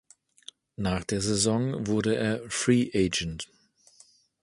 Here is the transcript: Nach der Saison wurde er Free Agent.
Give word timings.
Nach 0.77 1.03
der 1.03 1.21
Saison 1.21 1.85
wurde 1.85 2.15
er 2.15 2.49
Free 2.49 2.89
Agent. 2.91 3.47